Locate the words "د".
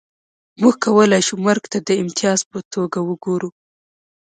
1.87-1.89